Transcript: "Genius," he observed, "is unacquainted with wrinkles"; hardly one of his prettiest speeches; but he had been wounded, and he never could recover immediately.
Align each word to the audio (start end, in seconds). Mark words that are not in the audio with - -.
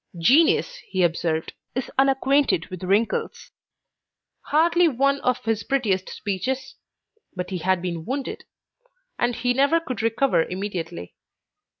"Genius," 0.17 0.77
he 0.87 1.03
observed, 1.03 1.53
"is 1.75 1.91
unacquainted 1.95 2.65
with 2.69 2.81
wrinkles"; 2.83 3.51
hardly 4.45 4.87
one 4.87 5.19
of 5.21 5.37
his 5.45 5.61
prettiest 5.61 6.09
speeches; 6.09 6.73
but 7.35 7.51
he 7.51 7.59
had 7.59 7.83
been 7.83 8.03
wounded, 8.03 8.45
and 9.19 9.35
he 9.35 9.53
never 9.53 9.79
could 9.79 10.01
recover 10.01 10.43
immediately. 10.45 11.13